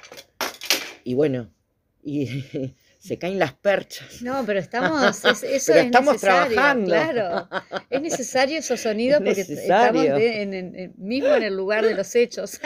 [1.04, 1.54] y bueno,
[2.02, 2.28] y
[3.00, 4.22] se caen las perchas.
[4.22, 6.86] No, pero estamos, es- eso Pero es estamos necesario, trabajando.
[6.88, 7.50] claro.
[7.89, 12.15] Es necesario esos sonidos Es porque estamos de- en- mismo en el lugar de los
[12.15, 12.60] hechos.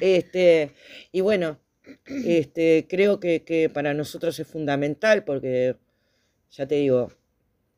[0.00, 0.70] Este,
[1.12, 1.58] y bueno,
[2.06, 5.76] este, creo que, que para nosotros es fundamental porque,
[6.50, 7.12] ya te digo,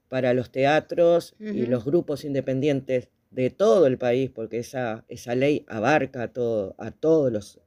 [0.08, 5.64] para los teatros y los grupos independientes de todo el país, porque esa, esa ley
[5.68, 7.60] abarca a, todo, a, todos los,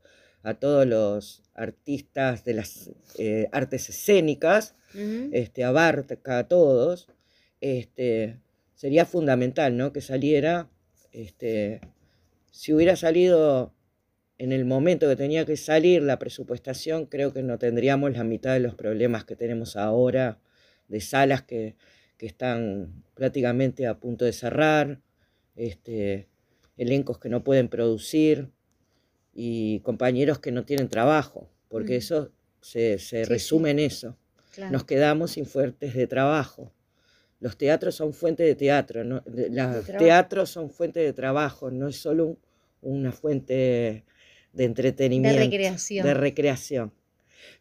[0.43, 4.75] a todos los artistas de las eh, artes escénicas,
[5.31, 7.09] este, abarca a todos,
[7.61, 8.39] este,
[8.73, 9.91] sería fundamental ¿no?
[9.93, 10.69] que saliera,
[11.11, 11.81] este,
[12.51, 13.73] si hubiera salido
[14.39, 18.53] en el momento que tenía que salir la presupuestación, creo que no tendríamos la mitad
[18.53, 20.39] de los problemas que tenemos ahora,
[20.87, 21.75] de salas que,
[22.17, 25.01] que están prácticamente a punto de cerrar,
[25.55, 26.27] este,
[26.77, 28.49] elencos que no pueden producir
[29.33, 31.97] y compañeros que no tienen trabajo, porque Mm.
[31.97, 33.71] eso se, se Sí, resume sí.
[33.71, 34.17] en eso
[34.55, 34.71] Claro.
[34.71, 36.73] nos quedamos sin fuentes de trabajo.
[37.39, 39.21] Los teatros son fuentes de teatro, ¿no?
[39.25, 42.39] Los teatros son fuentes de trabajo, no es solo un-
[42.81, 44.05] una fuente
[44.53, 46.05] de entretenimiento, recreación.
[46.05, 46.93] de recreación.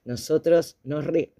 [0.04, 1.32] Nosotros, nos re-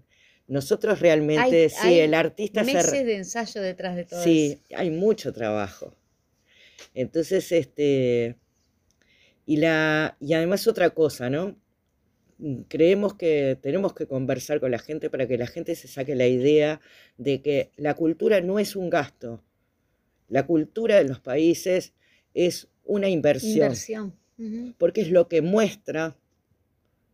[0.46, 4.52] nosotros realmente, Hay- sí, hay el artista se Meses de ensayo detrás de todo Sí,
[4.68, 4.76] eso.
[4.78, 5.94] hay mucho trabajo.
[6.94, 8.36] Entonces, este,
[9.46, 11.56] y la, y además otra cosa, ¿no?
[12.68, 16.28] Creemos que tenemos que conversar con la gente para que la gente se saque la
[16.28, 16.80] idea
[17.16, 19.42] de que la cultura no es un gasto.
[20.28, 21.94] La cultura de los países
[22.34, 24.14] es una inversión, Inversión.
[24.78, 26.16] Porque es lo que muestra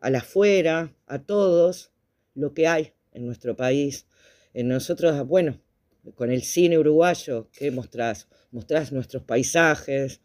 [0.00, 1.90] a la afuera, a todos,
[2.34, 4.06] lo que hay en nuestro país.
[4.52, 5.60] En nosotros, bueno,
[6.14, 8.28] con el cine uruguayo, ¿qué mostrás?
[8.50, 10.20] Mostrás nuestros paisajes,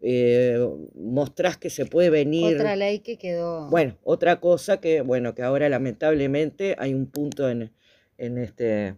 [0.00, 0.58] eh,
[0.94, 2.56] mostrás que se puede venir.
[2.56, 3.68] Otra ley que quedó.
[3.70, 7.72] Bueno, otra cosa que, bueno, que ahora lamentablemente hay un punto en,
[8.18, 8.96] en este,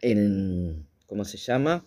[0.00, 1.86] en, ¿cómo se llama?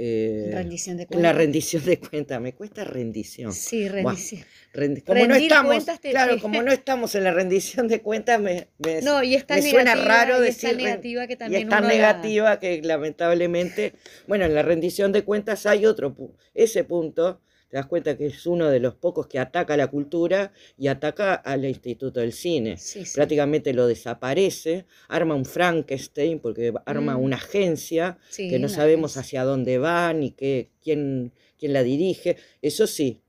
[0.00, 1.36] Eh, rendición de en la cuentas.
[1.36, 2.40] rendición de cuentas.
[2.40, 3.52] Me cuesta rendición.
[3.52, 4.42] Sí, rendición.
[4.72, 8.40] rendi- como no estamos, cuentas te- claro, como no estamos en la rendición de cuentas,
[8.40, 11.62] me, me- No, y es tan me suena raro y decir negativa que y también
[11.64, 13.94] es tan uno la- negativa que lamentablemente,
[14.28, 16.14] bueno, en la rendición de cuentas hay otro,
[16.54, 19.88] ese punto, te das cuenta que es uno de los pocos que ataca a la
[19.88, 22.78] cultura y ataca al Instituto del Cine.
[22.78, 23.14] Sí, sí.
[23.14, 27.22] Prácticamente lo desaparece, arma un Frankenstein porque arma Mm.
[27.22, 29.40] una agencia Sí, que no sabemos agencia.
[29.42, 32.36] hacia dónde va ni qué, quién, quién la dirige.
[32.62, 33.20] Eso sí,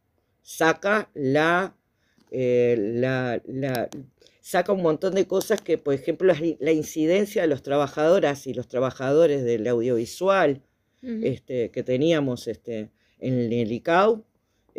[0.41, 1.75] saca la,
[2.31, 3.89] eh, la, la-
[4.41, 8.67] saca un montón de cosas que, por ejemplo, la, incidencia de los trabajadoras y los
[8.69, 10.61] trabajadores del audiovisual
[11.01, 14.23] este, que teníamos este, en el ICAO,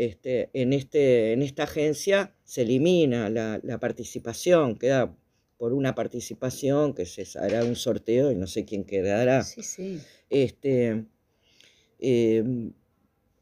[0.05, 5.15] este, en, este, en esta agencia se elimina la, la participación, queda
[5.59, 9.43] por una participación que se hará un sorteo y no sé quién quedará.
[9.43, 10.01] Sí, sí.
[10.31, 11.05] Este,
[11.99, 12.71] eh,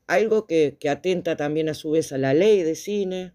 [0.06, 3.34] algo que, que atenta también a su vez a la ley de cine,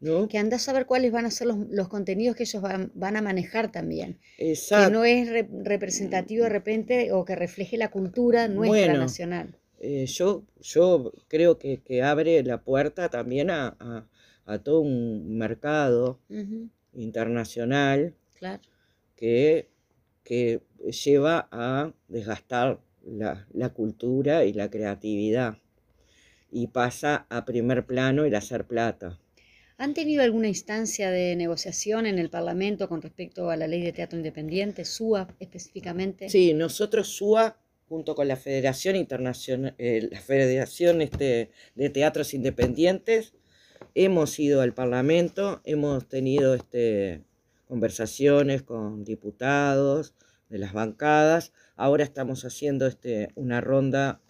[0.00, 0.28] ¿no?
[0.28, 3.16] Que anda a saber cuáles van a ser los, los contenidos que ellos van, van
[3.16, 4.18] a manejar también.
[4.38, 4.54] Que
[4.92, 9.00] no es re- representativo de repente o que refleje la cultura nuestra Bueno.
[9.00, 9.57] nacional.
[9.80, 14.06] Eh, yo, yo creo que, que abre la puerta también a, a-
[14.46, 16.20] a todo un mercado
[16.94, 18.62] internacional Claro.
[19.16, 19.68] que,
[20.24, 20.62] que
[21.04, 25.58] lleva a desgastar la, la cultura y la creatividad
[26.50, 29.18] y pasa a primer plano el hacer plata.
[29.76, 33.92] ¿Han tenido alguna instancia de negociación en el Parlamento con respecto a la ley de
[33.92, 36.28] teatro independiente, SUA específicamente?
[36.28, 37.56] Sí, nosotros SUA,
[37.88, 43.34] junto con la Federación Internacional, eh, la Federación este, de Teatros Independientes,
[43.94, 47.24] hemos ido al Parlamento, hemos tenido este,
[47.66, 50.14] conversaciones con diputados
[50.50, 51.52] de las bancadas.
[51.76, 54.20] Ahora estamos haciendo este, una ronda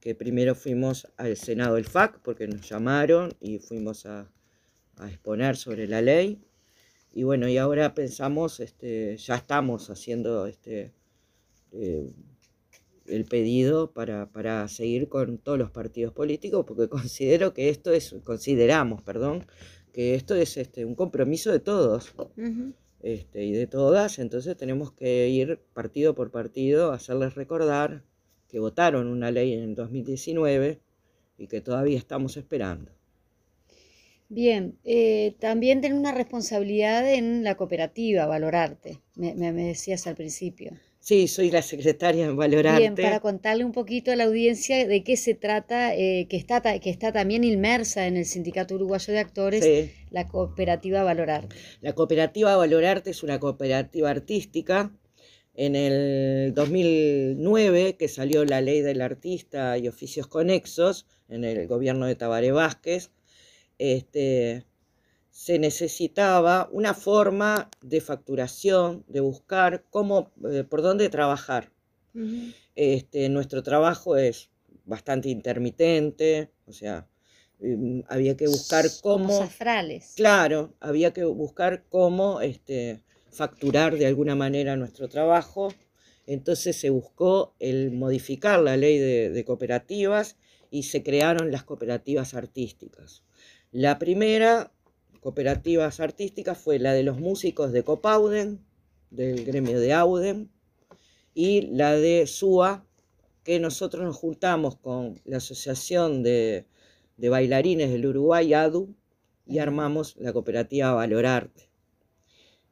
[0.00, 4.30] que primero fuimos al Senado del FAC, porque nos llamaron y fuimos a,
[5.08, 6.40] exponer sobre la ley.
[7.12, 10.92] Y bueno, y ahora pensamos, ya estamos haciendo eh,
[13.06, 18.16] el pedido para, para seguir con todos los partidos políticos, porque considero que esto es,
[18.24, 19.46] consideramos, perdón,
[19.92, 22.14] que esto es este, un compromiso de todos
[23.00, 28.04] este, y de todas, entonces tenemos que ir partido por partido, hacerles recordar
[28.48, 30.80] que votaron una ley en el 2019
[31.38, 32.92] y que todavía estamos esperando.
[34.28, 40.14] Bien, eh, también tiene una responsabilidad en la cooperativa, Valorarte, me, me- me decías al
[40.16, 40.72] principio.
[41.04, 42.80] Sí, soy la secretaria en Valorarte.
[42.80, 46.62] Bien, para contarle un poquito a la audiencia de qué se trata, eh, que, está,
[46.80, 49.92] que está también inmersa en el Sindicato Uruguayo de Actores, Sí.
[50.08, 51.54] la cooperativa Valorarte.
[51.82, 54.92] La cooperativa Valorarte es una cooperativa artística.
[55.52, 62.06] En el 2009, que salió la ley del artista y oficios conexos en el gobierno
[62.06, 63.10] de Tabaré Vázquez,
[63.76, 64.64] este,
[65.34, 71.72] se necesitaba una forma de facturación, de buscar cómo, eh, por dónde trabajar.
[72.76, 74.48] Este, nuestro trabajo es
[74.84, 77.08] bastante intermitente, o sea,
[77.60, 79.26] em, había que buscar cómo...
[80.14, 85.74] Claro, había que buscar cómo este, facturar de alguna manera nuestro trabajo.
[86.28, 90.36] Entonces se buscó el modificar la ley de, de cooperativas
[90.70, 93.24] y se crearon las cooperativas artísticas.
[93.72, 94.70] La primera
[95.24, 98.62] cooperativas artísticas fue la de los músicos de Copauden,
[99.10, 100.50] del gremio de Auden,
[101.32, 102.84] y la de SUA,
[103.42, 106.66] que nosotros nos juntamos con la Asociación de,
[107.16, 108.94] de Bailarines del Uruguay, ADU,
[109.46, 111.70] y armamos la cooperativa Valorarte.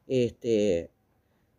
[0.05, 0.91] Este,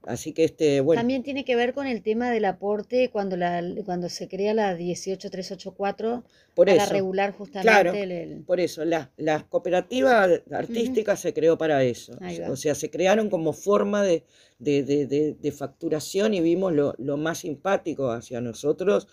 [0.06, 3.62] así que este, bueno, También tiene que ver con el tema del aporte cuando, la,
[3.84, 6.24] cuando se crea la 18384
[6.54, 11.32] por para eso, regular justamente claro, el, el- por eso, la, la cooperativa artística se
[11.32, 12.12] creó para eso.
[12.50, 14.24] O sea, se crearon como forma de,
[14.58, 19.08] de, de- de- facturación y vimos lo, lo más simpático hacia nosotros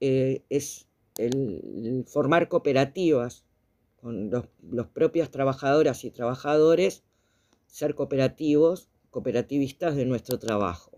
[0.00, 0.86] eh, es
[1.18, 3.44] el, el formar cooperativas
[4.00, 7.04] con los, los propios trabajadoras y trabajadores,
[7.66, 10.90] ser cooperativos, cooperativistas de nuestro trabajo.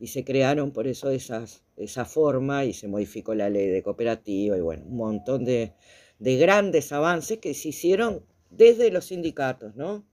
[0.00, 4.56] Y se crearon por eso esas, esa forma y se modificó la ley de cooperativa
[4.56, 5.74] y bueno, un montón de,
[6.18, 10.04] de grandes avances que se hicieron desde los sindicatos, ¿no?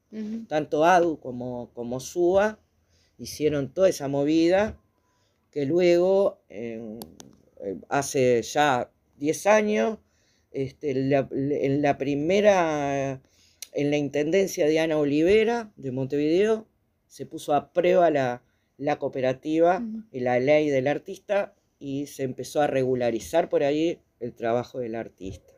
[0.48, 2.60] Tanto ADU como, como SUA
[3.18, 4.80] hicieron toda esa movida
[5.52, 7.00] que luego, eh,
[7.90, 9.98] hace ya 10 años,
[10.52, 13.22] este, la- en la primera,
[13.74, 16.68] en la intendencia de Ana Olivera de Montevideo,
[17.10, 18.42] se puso a prueba la,
[18.78, 19.84] la cooperativa
[20.14, 24.96] y la ley del artista y se empezó a regularizar por ahí el trabajo del
[24.96, 25.52] artista.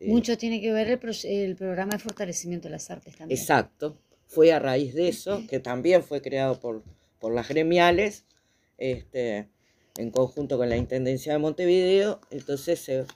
[0.00, 3.38] Eh, Mucho tiene que ver el, pro- el programa de fortalecimiento de las artes también.
[3.40, 3.96] Exacto.
[4.26, 6.82] Fue a raíz de eso, que también fue creado por,
[7.18, 8.26] por las gremiales,
[8.76, 9.48] este,
[9.96, 12.20] en conjunto con la Intendencia de Montevideo.
[12.30, 13.06] Entonces, se-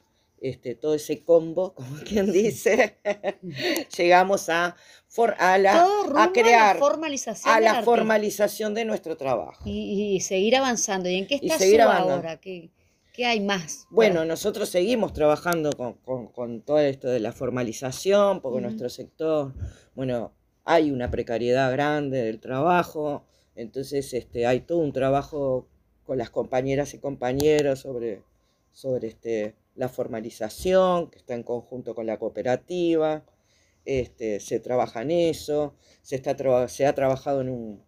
[0.42, 2.98] este, todo ese combo, como quien dice,
[3.96, 4.76] llegamos a,
[5.08, 5.86] for- a, la,
[6.32, 9.62] crear, la formalización a la formalización de nuestro trabajo.
[9.68, 11.08] y, y seguir avanzando.
[11.08, 12.14] ¿Y en qué está avanzando.
[12.14, 12.40] ahora?
[12.40, 12.70] ¿Qué,
[13.12, 13.86] qué hay más?
[13.90, 19.54] Bueno, nosotros seguimos trabajando con, con- con todo esto de la formalización, porque nuestro sector,
[19.94, 20.32] bueno,
[20.64, 23.24] hay una precariedad grande del trabajo,
[23.54, 25.68] entonces este, hay todo un trabajo
[26.04, 28.22] con las compañeras y compañeros sobre,
[28.72, 33.24] sobre este, la formalización, que está en conjunto con la cooperativa,
[33.84, 36.36] este, se trabaja en eso, se, está,
[36.68, 37.84] se ha trabajado en un,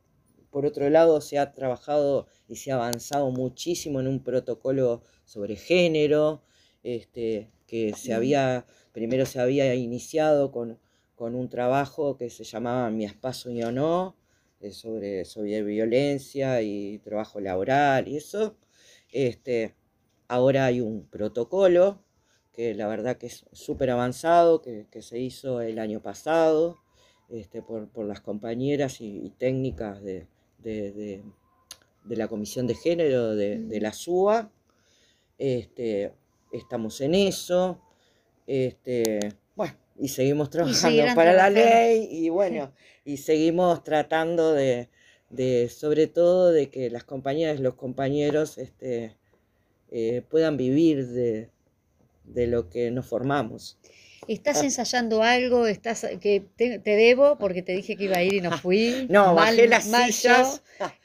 [0.50, 5.56] por otro lado, se ha trabajado y se ha avanzado muchísimo en un protocolo sobre
[5.56, 6.42] género,
[6.82, 10.78] este, que se había, primero se había iniciado con,
[11.14, 14.16] con un trabajo que se llamaba Mi espacio y o no,
[14.60, 18.56] eh, sobre, sobre violencia y trabajo laboral y eso.
[19.12, 19.74] Este,
[20.28, 22.04] ahora hay un protocolo
[22.54, 26.78] que la verdad que es súper avanzado, que, se hizo el año pasado
[27.28, 30.28] este, por, las compañeras y, técnicas de,
[32.04, 34.52] la Comisión de Género de, la SUA.
[35.36, 36.12] Este,
[36.52, 37.80] estamos en eso.
[38.46, 39.18] Este,
[39.56, 42.72] bueno, y seguimos trabajando para la ley y bueno,
[43.04, 44.88] y seguimos tratando de,
[45.70, 49.16] sobre todo, de que las compañeras y los compañeros este,
[49.96, 51.50] eh, puedan vivir de,
[52.24, 53.78] de lo que nos formamos.
[54.26, 54.64] ¿Estás ah.
[54.64, 55.68] ensayando algo?
[55.68, 59.06] ¿Estás que te, debo porque te dije que iba a ir y no fui?
[59.08, 60.62] No, bajé las sillas.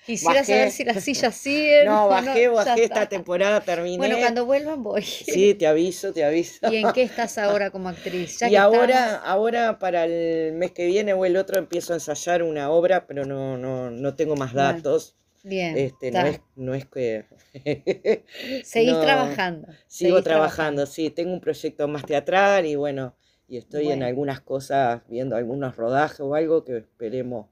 [0.08, 1.86] Quisiera saber si las sillas siguen.
[1.86, 3.98] No, bajé, bajé esta temporada, terminé.
[3.98, 5.04] Bueno, cuando vuelvan voy.
[5.04, 6.72] Sí, te aviso, te aviso.
[6.72, 8.42] ¿Y en qué estás ahora como actriz?
[8.42, 12.72] y ahora, ahora para el mes que viene o el otro empiezo a ensayar una
[12.72, 15.16] obra, pero no, no, no tengo más datos.
[15.44, 15.78] Bien.
[15.78, 17.26] Este, no, es, no es que.
[18.64, 19.68] Seguís trabajando.
[19.88, 21.10] Sigo trabajando, sí.
[21.10, 23.16] Tengo un proyecto más teatral y bueno,
[23.48, 27.48] y estoy en algunas cosas, viendo algunos rodajes o algo que esperemos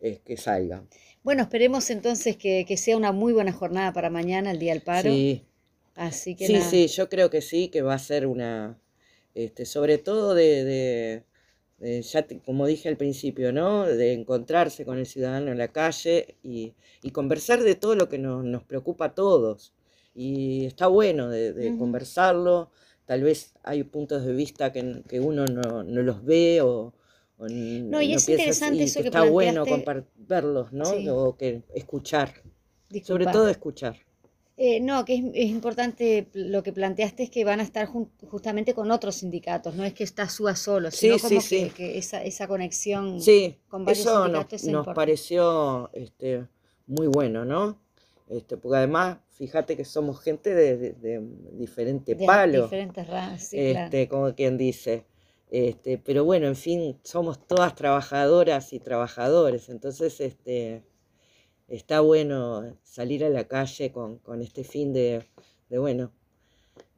[0.00, 0.88] eh, que salgan.
[1.22, 5.10] Bueno, esperemos entonces que, sea una muy buena jornada para mañana, el Día del Paro.
[5.10, 5.44] Sí.
[5.94, 8.78] Así que sí, sí, yo creo que sí, que va a ser una.
[9.34, 11.24] Este, sobre todo de
[11.80, 13.84] eh, ya como dije al principio, ¿no?
[13.84, 16.74] de encontrarse con el ciudadano en la calle y,
[17.12, 19.72] conversar de todo lo que nos, preocupa a todos.
[20.14, 22.70] Y está bueno de, conversarlo,
[23.04, 26.94] tal vez hay puntos de vista que, uno no, los ve o,
[27.36, 29.64] no, y es interesante eso que, está bueno
[30.16, 30.84] verlos, ¿no?
[31.14, 32.32] O que escuchar,
[33.02, 33.96] sobre todo escuchar.
[34.56, 38.92] Eh, no, que es, importante lo que planteaste es que van a estar justamente con
[38.92, 43.18] otros sindicatos, no es que está SUA solo, sino como que, esa, esa, conexión
[43.68, 46.46] con varios eso sindicatos nos, nos pareció este,
[46.86, 47.80] muy bueno, ¿no?
[48.28, 52.62] Este, porque además, fíjate que somos gente de, de, de diferente palo.
[52.62, 55.04] diferentes razas, este, como quien dice.
[55.50, 60.82] Este, pero bueno, en fin, somos todas trabajadoras y trabajadores, entonces este,
[61.68, 65.24] está bueno salir a la calle con, este fin de,
[65.68, 66.12] bueno,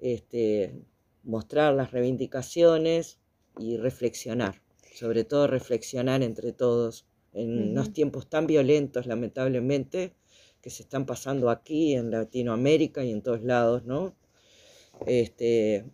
[0.01, 0.75] este,
[1.23, 3.19] mostrar las reivindicaciones
[3.59, 4.63] y reflexionar,
[4.95, 10.15] sobre todo reflexionar entre todos en unos tiempos tan violentos, lamentablemente,
[10.63, 14.17] que se están pasando aquí en Latinoamérica y en todos lados, ¿no?
[15.07, 15.85] Este,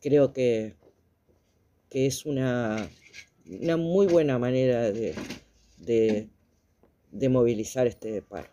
[0.00, 0.76] creo que,
[1.90, 2.88] que es una,
[3.46, 5.14] una muy buena manera de,
[5.78, 6.28] de
[7.28, 8.48] movilizar este paro.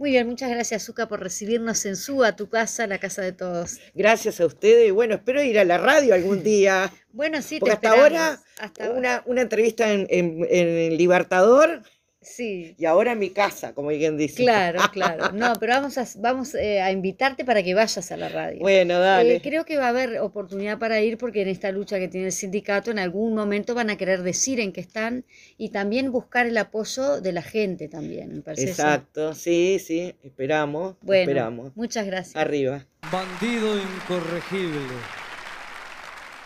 [0.00, 3.32] Muy bien, muchas gracias, Zuka, por recibirnos en su, a tu casa, la casa de
[3.32, 3.78] todos.
[3.94, 6.90] Gracias a ustedes y bueno, espero ir a la radio algún día.
[7.12, 11.82] bueno, sí, Porque hasta ahora, hasta una, una entrevista en, en, en Libertador
[12.22, 12.74] Sí.
[12.78, 14.42] Y ahora en mi casa, como alguien dice.
[14.42, 15.32] Claro, claro.
[15.32, 18.60] No, pero vamos a, vamos eh, a invitarte para que vayas a la radio.
[18.60, 19.36] Bueno, dale.
[19.36, 22.26] Eh, creo que va a haber oportunidad para ir porque en esta lucha que tiene
[22.26, 25.24] el sindicato en algún momento van a querer decir en qué están
[25.56, 28.68] y también buscar el apoyo de la gente también, me parece.
[28.68, 30.96] Exacto, sí, sí, esperamos.
[31.00, 31.76] Bueno, esperamos.
[31.76, 32.36] muchas gracias.
[32.36, 32.86] Arriba.
[33.10, 34.94] Bandido incorregible,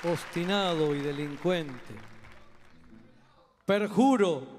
[0.05, 1.95] obstinado y delincuente.
[3.67, 4.54] Perjuro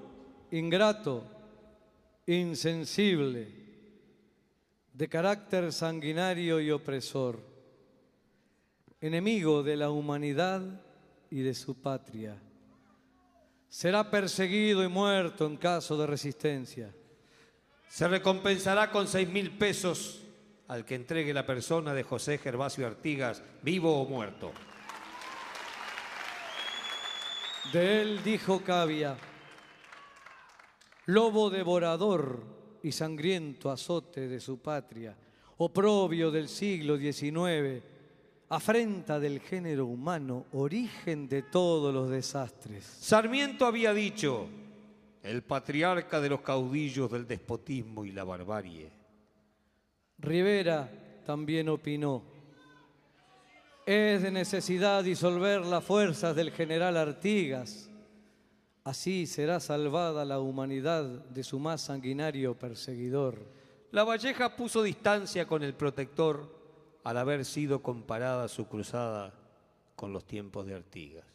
[0.58, 1.24] ingrato,
[2.28, 3.48] insensible,
[4.94, 7.40] de carácter sanguinario y opresor,
[9.02, 10.62] enemigo de la humanidad
[11.30, 12.42] y de su patria.
[13.68, 16.96] Será perseguido y muerto en caso de resistencia.
[17.90, 20.22] Se recompensará con seis mil pesos
[20.70, 24.54] al que entregue la persona de José Gervasio Artigas, vivo o muerto.
[27.74, 29.18] De él dijo Cavia,
[31.08, 35.16] lobo devorador y sangriento azote de su patria,
[35.58, 37.84] oprobio del siglo XIX,
[38.50, 42.86] afrenta del género humano, origen de todos los desastres.
[42.86, 44.48] Sarmiento había dicho,
[45.24, 48.92] el patriarca de los caudillos del despotismo y la barbarie.
[50.20, 50.90] Rivera
[51.26, 52.24] también opinó,
[53.86, 57.90] es de necesidad disolver las fuerzas del general Artigas
[58.86, 63.40] Así será salvada la humanidad de su más sanguinario perseguidor.
[63.92, 66.56] La Valleja puso distancia con el protector
[67.04, 69.34] al haber sido comparada su cruzada
[69.96, 71.26] con los tiempos de Artigas.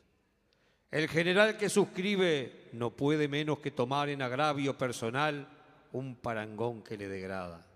[0.92, 5.48] El general que suscribe no puede menos que tomar en agravio personal
[5.92, 7.66] un parangón que le degrada.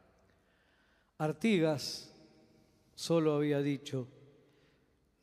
[1.19, 2.13] Artigas
[2.95, 4.07] solo había dicho,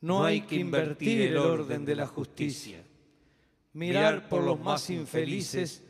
[0.02, 2.84] no, hay que invertir el orden de la justicia,
[3.74, 5.84] mirar por los más infelices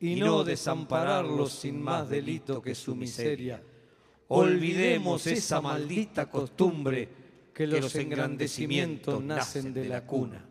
[0.00, 3.62] y no desampararlos sin más delito que su miseria.
[4.28, 7.08] Olvidemos esa maldita costumbre
[7.54, 10.44] que los engrandecimientos nacen de la cuna.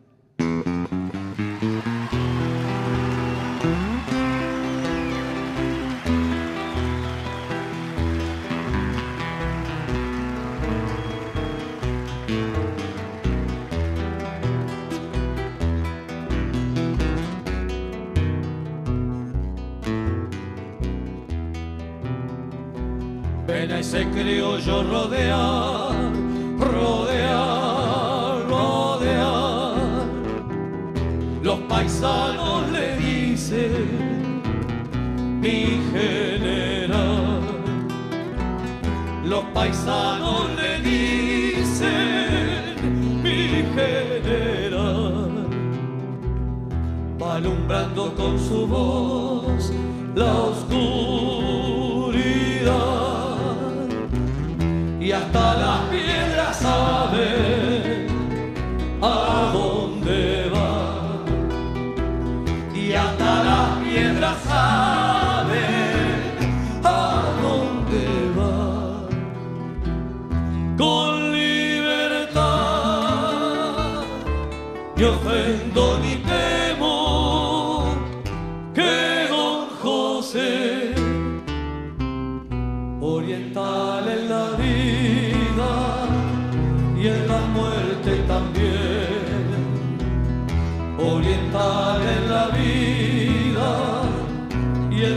[24.82, 26.12] Rodear,
[26.58, 30.06] rodear, rodear.
[31.42, 34.42] Los paisanos le dicen,
[35.40, 37.40] mi general.
[39.24, 41.92] Los paisanos le dicen,
[43.22, 45.46] mi general.
[47.20, 49.72] Va alumbrando con su voz
[50.14, 51.25] la oscuridad
[55.36, 55.85] y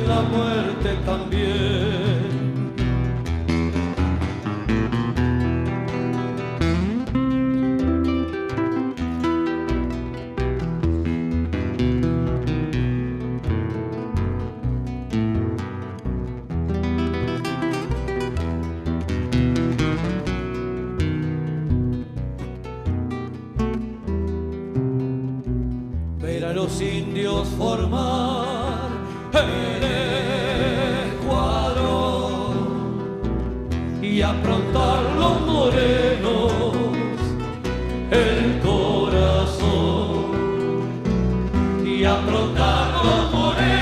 [0.10, 1.79] la muerte también.
[42.10, 43.79] Y aprontar los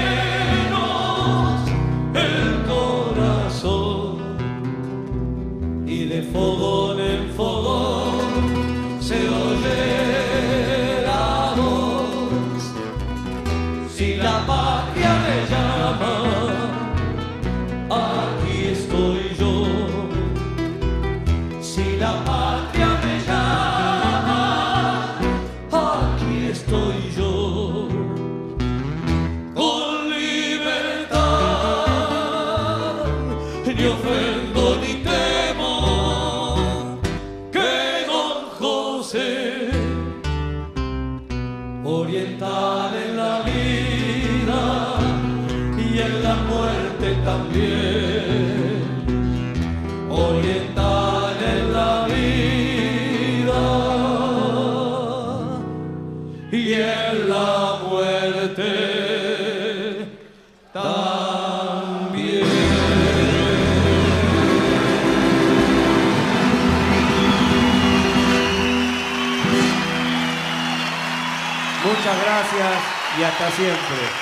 [73.28, 74.16] hasta siempre.